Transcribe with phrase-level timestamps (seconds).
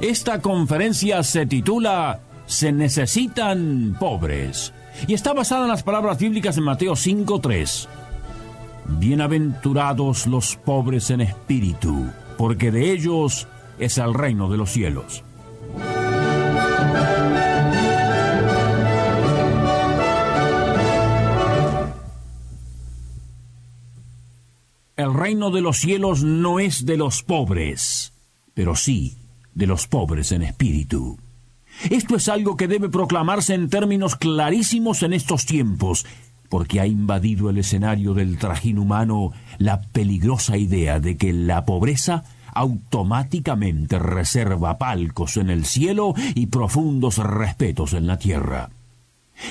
[0.00, 4.72] Esta conferencia se titula Se necesitan pobres
[5.08, 7.88] y está basada en las palabras bíblicas en Mateo 5.3.
[9.00, 12.06] Bienaventurados los pobres en espíritu,
[12.36, 13.48] porque de ellos
[13.80, 15.24] es el reino de los cielos.
[24.96, 28.12] El reino de los cielos no es de los pobres,
[28.54, 29.16] pero sí
[29.54, 31.18] de los pobres en espíritu.
[31.90, 36.06] Esto es algo que debe proclamarse en términos clarísimos en estos tiempos,
[36.48, 42.24] porque ha invadido el escenario del trajín humano la peligrosa idea de que la pobreza
[42.54, 48.70] automáticamente reserva palcos en el cielo y profundos respetos en la tierra.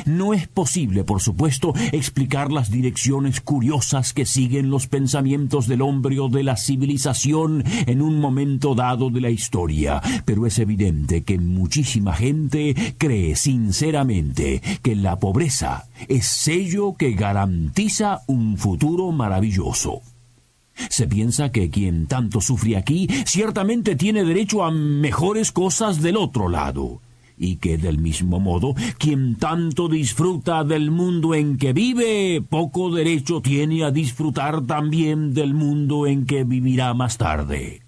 [0.06, 6.20] No es posible, por supuesto, explicar las direcciones curiosas que siguen los pensamientos del hombre
[6.20, 11.38] o de la civilización en un momento dado de la historia, pero es evidente que
[11.38, 20.02] muchísima gente cree sinceramente que la pobreza es sello que garantiza un futuro maravilloso.
[20.90, 26.50] Se piensa que quien tanto sufre aquí ciertamente tiene derecho a mejores cosas del otro
[26.50, 27.02] lado
[27.38, 33.42] y que del mismo modo quien tanto disfruta del mundo en que vive, poco derecho
[33.42, 37.82] tiene a disfrutar también del mundo en que vivirá más tarde.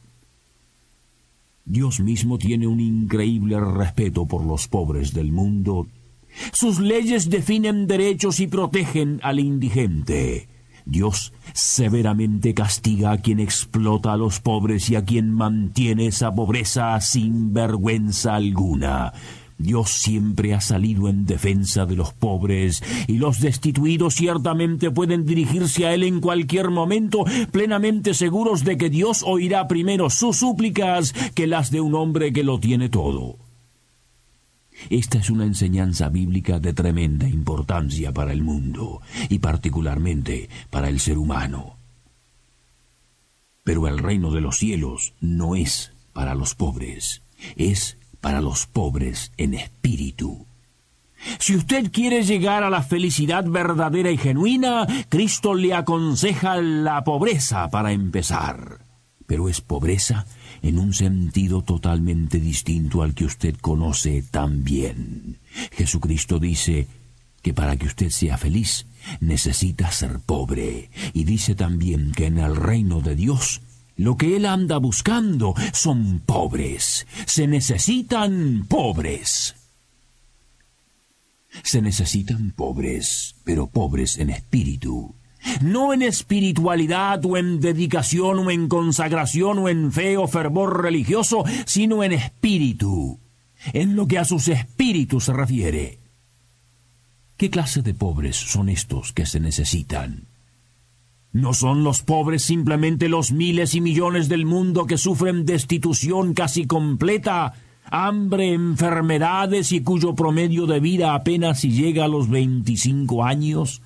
[1.65, 5.87] Dios mismo tiene un increíble respeto por los pobres del mundo.
[6.51, 10.47] Sus leyes definen derechos y protegen al indigente.
[10.89, 16.99] Dios severamente castiga a quien explota a los pobres y a quien mantiene esa pobreza
[17.01, 19.13] sin vergüenza alguna.
[19.59, 25.85] Dios siempre ha salido en defensa de los pobres y los destituidos ciertamente pueden dirigirse
[25.85, 31.45] a Él en cualquier momento, plenamente seguros de que Dios oirá primero sus súplicas que
[31.45, 33.48] las de un hombre que lo tiene todo.
[34.89, 40.99] Esta es una enseñanza bíblica de tremenda importancia para el mundo y particularmente para el
[40.99, 41.77] ser humano.
[43.63, 47.21] Pero el reino de los cielos no es para los pobres,
[47.55, 50.45] es para los pobres en espíritu.
[51.37, 57.69] Si usted quiere llegar a la felicidad verdadera y genuina, Cristo le aconseja la pobreza
[57.69, 58.88] para empezar.
[59.29, 60.25] Pero es pobreza
[60.63, 65.37] en un sentido totalmente distinto al que usted conoce tan bien.
[65.71, 66.87] Jesucristo dice
[67.43, 68.87] que para que usted sea feliz
[69.21, 73.61] necesita ser pobre, y dice también que en el reino de Dios
[73.95, 77.05] lo que él anda buscando son pobres.
[77.27, 79.53] Se necesitan pobres.
[81.61, 85.18] Se necesitan pobres, pero pobres en espíritu.
[85.61, 91.43] No en espiritualidad o en dedicación o en consagración o en fe o fervor religioso,
[91.65, 93.19] sino en espíritu,
[93.73, 95.99] en lo que a sus espíritus se refiere.
[97.37, 100.27] ¿Qué clase de pobres son estos que se necesitan?
[101.31, 106.65] ¿No son los pobres simplemente los miles y millones del mundo que sufren destitución casi
[106.65, 107.53] completa,
[107.85, 113.81] hambre, enfermedades y cuyo promedio de vida apenas si llega a los veinticinco años?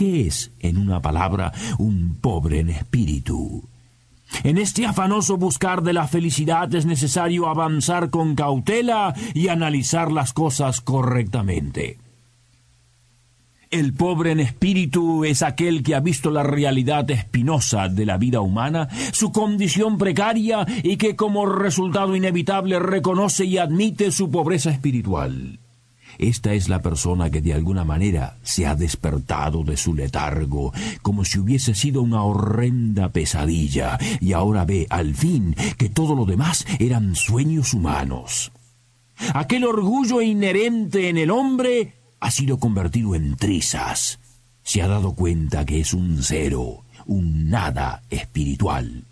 [0.00, 3.68] ¿Qué es, en una palabra, un pobre en espíritu?
[4.44, 10.32] En este afanoso buscar de la felicidad es necesario avanzar con cautela y analizar las
[10.32, 11.98] cosas correctamente.
[13.70, 18.40] El pobre en espíritu es aquel que ha visto la realidad espinosa de la vida
[18.40, 25.58] humana, su condición precaria y que como resultado inevitable reconoce y admite su pobreza espiritual.
[26.20, 30.70] Esta es la persona que de alguna manera se ha despertado de su letargo,
[31.00, 36.26] como si hubiese sido una horrenda pesadilla, y ahora ve al fin que todo lo
[36.26, 38.52] demás eran sueños humanos.
[39.32, 44.18] Aquel orgullo inherente en el hombre ha sido convertido en trizas.
[44.62, 49.04] Se ha dado cuenta que es un cero, un nada espiritual.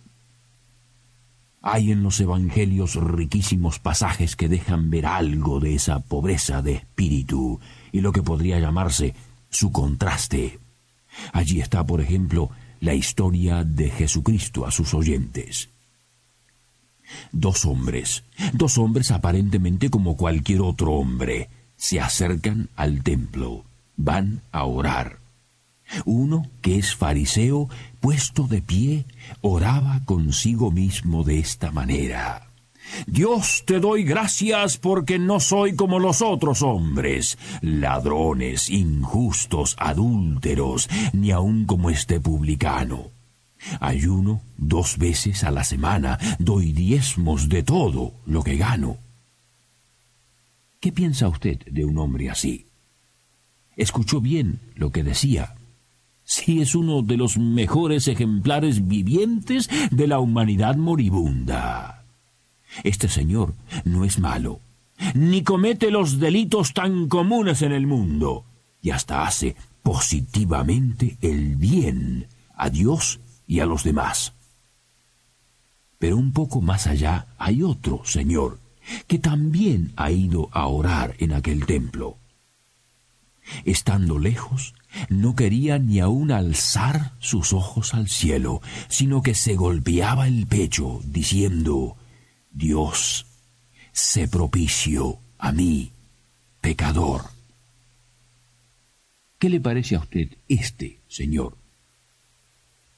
[1.61, 7.61] Hay en los Evangelios riquísimos pasajes que dejan ver algo de esa pobreza de espíritu
[7.91, 9.15] y lo que podría llamarse
[9.51, 10.61] su contraste.
[11.33, 12.51] Allí está, por ejemplo,
[12.81, 15.71] la historia de Jesucristo a sus oyentes.
[17.33, 23.65] Dos hombres, dos hombres aparentemente como cualquier otro hombre, se acercan al templo,
[23.97, 25.19] van a orar.
[26.05, 27.69] Uno, que es fariseo,
[28.01, 29.07] puesto de pie,
[29.41, 32.49] oraba consigo mismo de esta manera.
[33.07, 41.31] Dios te doy gracias porque no soy como los otros hombres, ladrones, injustos, adúlteros, ni
[41.31, 43.11] aun como este publicano.
[43.81, 48.97] Ayuno dos veces a la semana, doy diezmos de todo lo que gano.
[50.81, 52.67] ¿Qué piensa usted de un hombre así?
[53.77, 55.55] Escuchó bien lo que decía.
[56.31, 62.05] Sí es uno de los mejores ejemplares vivientes de la humanidad moribunda.
[62.85, 63.55] Este señor
[63.87, 64.61] no es malo,
[65.15, 68.45] ni comete los delitos tan comunes en el mundo,
[68.83, 74.35] y hasta hace positivamente el bien a Dios y a los demás.
[75.99, 78.59] Pero un poco más allá hay otro señor
[79.07, 82.19] que también ha ido a orar en aquel templo.
[83.65, 84.75] Estando lejos,
[85.09, 91.01] no quería ni aun alzar sus ojos al cielo, sino que se golpeaba el pecho,
[91.05, 91.97] diciendo,
[92.51, 93.27] Dios,
[93.93, 95.93] sé propicio a mí,
[96.61, 97.23] pecador.
[99.39, 101.57] ¿Qué le parece a usted este, señor?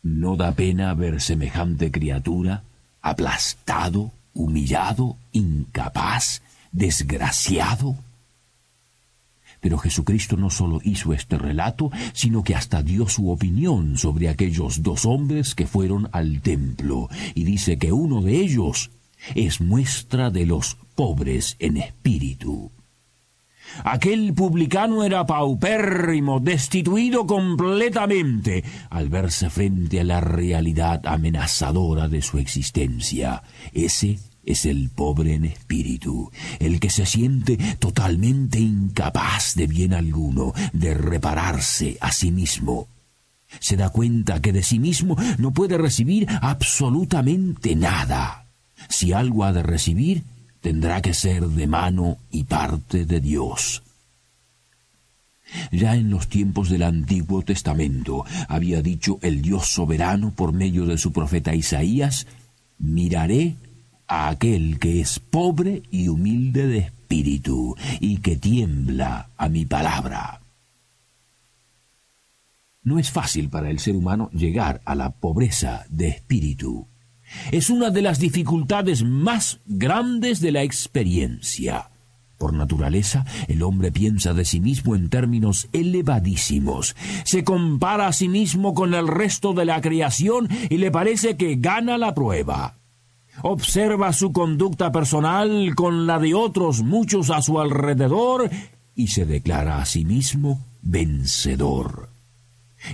[0.03, 2.65] ¿No da pena ver semejante criatura
[3.03, 6.43] aplastado, humillado, incapaz,
[6.73, 7.97] desgraciado?
[9.61, 14.83] Pero Jesucristo no solo hizo este relato, sino que hasta dio su opinión sobre aquellos
[14.83, 18.91] dos hombres que fueron al templo, y dice que uno de ellos
[19.35, 22.73] es muestra de los pobres en espíritu.
[23.85, 32.39] Aquel publicano era paupérrimo, destituido completamente, al verse frente a la realidad amenazadora de su
[32.39, 33.43] existencia.
[33.73, 34.19] Ese
[34.53, 40.95] es el pobre en espíritu, el que se siente totalmente incapaz de bien alguno, de
[40.95, 42.89] repararse a sí mismo.
[43.59, 48.47] Se da cuenta que de sí mismo no puede recibir absolutamente nada.
[48.89, 50.23] Si algo ha de recibir,
[50.61, 53.83] tendrá que ser de mano y parte de Dios.
[55.73, 60.97] Ya en los tiempos del Antiguo Testamento había dicho el Dios soberano por medio de
[60.97, 62.27] su profeta Isaías,
[62.79, 63.57] miraré
[64.11, 70.43] a aquel que es pobre y humilde de espíritu y que tiembla a mi palabra.
[72.83, 76.87] No es fácil para el ser humano llegar a la pobreza de espíritu
[77.53, 81.91] es una de las dificultades más grandes de la experiencia.
[82.39, 86.97] Por naturaleza, el hombre piensa de sí mismo en términos elevadísimos.
[87.25, 91.57] Se compara a sí mismo con el resto de la creación y le parece que
[91.57, 92.80] gana la prueba.
[93.43, 98.51] Observa su conducta personal con la de otros muchos a su alrededor
[98.95, 102.11] y se declara a sí mismo vencedor.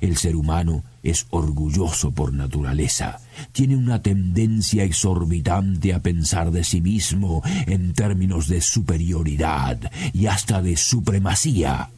[0.00, 3.20] El ser humano es orgulloso por naturaleza,
[3.52, 9.78] tiene una tendencia exorbitante a pensar de sí mismo en términos de superioridad
[10.12, 11.90] y hasta de supremacía.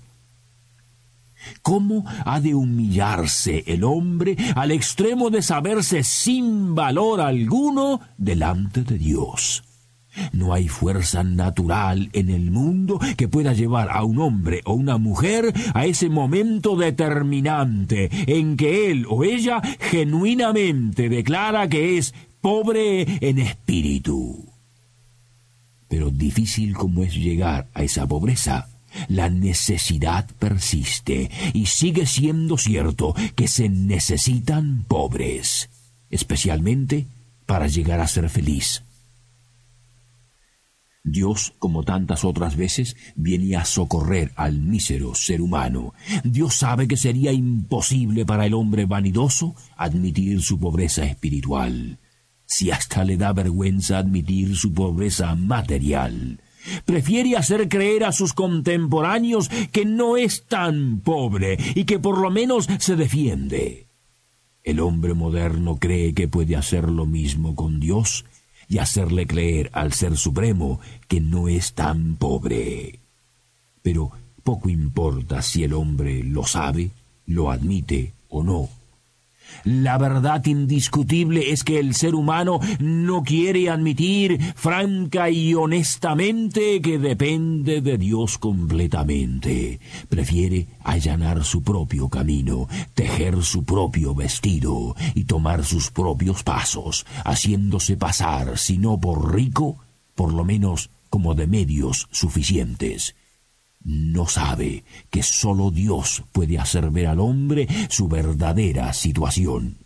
[1.63, 8.99] ¿Cómo ha de humillarse el hombre al extremo de saberse sin valor alguno delante de
[8.99, 9.65] Dios?
[10.33, 14.99] No hay fuerza natural en el mundo que pueda llevar a un hombre o una
[14.99, 23.07] mujer a ese momento determinante en que él o ella genuinamente declara que es pobre
[23.21, 24.45] en espíritu.
[25.89, 28.69] Pero difícil como es llegar a esa pobreza,
[29.09, 35.69] la necesidad persiste y sigue siendo cierto que se necesitan pobres,
[36.11, 37.07] especialmente
[37.47, 38.83] para llegar a ser feliz.
[41.05, 45.95] Dios, como tantas otras veces, viene a socorrer al mísero ser humano.
[46.25, 51.99] Dios sabe que sería imposible para el hombre vanidoso admitir su pobreza espiritual,
[52.45, 56.41] si hasta le da vergüenza admitir su pobreza material.
[56.85, 62.31] Prefiere hacer creer a sus contemporáneos que no es tan pobre y que por lo
[62.31, 63.87] menos se defiende.
[64.65, 68.25] El hombre moderno cree que puede hacer lo mismo con Dios
[68.69, 72.99] y hacerle creer al Ser Supremo que no es tan pobre.
[73.83, 74.11] Pero
[74.45, 76.91] poco importa si el hombre lo sabe,
[77.27, 78.69] lo admite o no.
[79.65, 86.99] La verdad indiscutible es que el ser humano no quiere admitir franca y honestamente que
[86.99, 89.81] depende de Dios completamente.
[90.09, 97.97] Prefiere allanar su propio camino, tejer su propio vestido y tomar sus propios pasos, haciéndose
[97.97, 99.77] pasar, si no por rico,
[100.15, 103.15] por lo menos como de medios suficientes
[103.85, 109.77] no sabe que sólo Dios puede hacer ver al hombre su verdadera situación.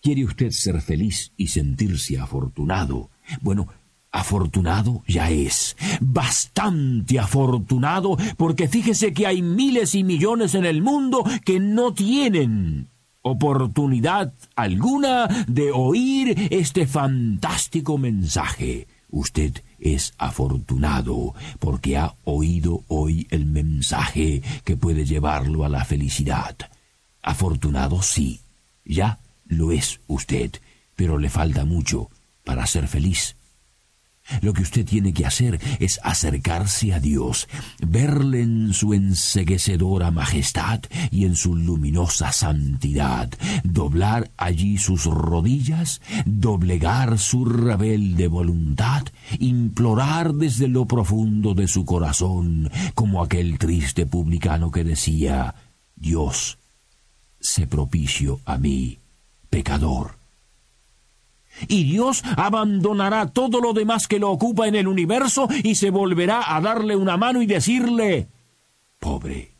[0.00, 3.10] ¿Quiere usted ser feliz y sentirse afortunado?
[3.40, 3.68] Bueno,
[4.10, 11.24] afortunado ya es, bastante afortunado, porque fíjese que hay miles y millones en el mundo
[11.44, 12.88] que no tienen
[13.22, 18.86] oportunidad alguna de oír este fantástico mensaje.
[19.12, 26.56] Usted es afortunado porque ha oído hoy el mensaje que puede llevarlo a la felicidad.
[27.22, 28.40] Afortunado sí,
[28.86, 30.50] ya lo es usted,
[30.96, 32.08] pero le falta mucho
[32.42, 33.36] para ser feliz.
[34.40, 37.48] Lo que usted tiene que hacer es acercarse a Dios,
[37.86, 43.30] verle en su enseguecedora majestad y en su luminosa santidad,
[43.64, 49.04] doblar allí sus rodillas, doblegar su rebelde voluntad,
[49.38, 55.54] implorar desde lo profundo de su corazón, como aquel triste publicano que decía,
[55.96, 56.58] Dios,
[57.40, 58.98] sé propicio a mí,
[59.50, 60.21] pecador
[61.68, 66.56] y Dios abandonará todo lo demás que lo ocupa en el universo y se volverá
[66.56, 68.28] a darle una mano y decirle
[68.98, 69.50] Pobre,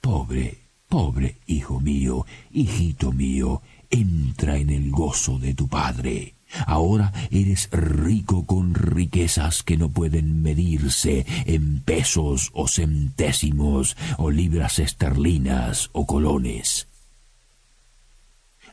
[0.00, 6.34] pobre, pobre hijo mío, hijito mío, entra en el gozo de tu Padre.
[6.66, 14.78] Ahora eres rico con riquezas que no pueden medirse en pesos o centésimos o libras
[14.78, 16.86] esterlinas o colones.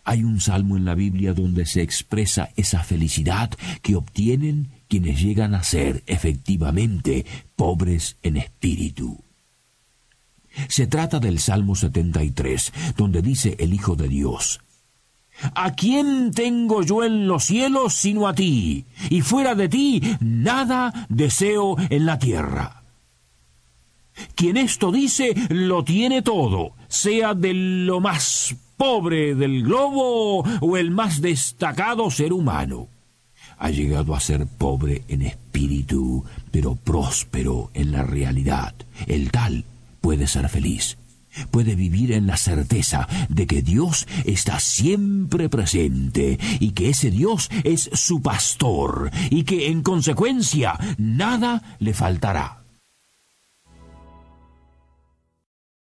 [0.03, 5.55] Hay un salmo en la Biblia donde se expresa esa felicidad que obtienen quienes llegan
[5.55, 9.23] a ser efectivamente pobres en espíritu.
[10.67, 14.59] Se trata del Salmo 73, donde dice el Hijo de Dios,
[15.55, 18.85] ¿A quién tengo yo en los cielos sino a ti?
[19.09, 22.83] Y fuera de ti nada deseo en la tierra.
[24.35, 30.89] Quien esto dice lo tiene todo, sea de lo más pobre del globo o el
[30.89, 32.87] más destacado ser humano.
[33.59, 38.73] Ha llegado a ser pobre en espíritu, pero próspero en la realidad.
[39.05, 39.65] El tal
[40.01, 40.97] puede ser feliz.
[41.51, 47.51] Puede vivir en la certeza de que Dios está siempre presente y que ese Dios
[47.63, 52.60] es su pastor y que en consecuencia nada le faltará.